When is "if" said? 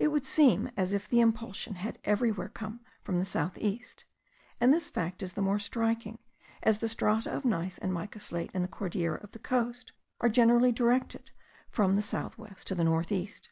0.92-1.08